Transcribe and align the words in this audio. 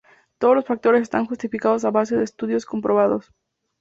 Todos 0.39 0.55
los 0.55 0.65
factores 0.65 1.03
están 1.03 1.27
justificados 1.27 1.85
a 1.85 1.91
base 1.91 2.15
de 2.17 2.23
estudios 2.23 2.65
comprobados. 2.65 3.31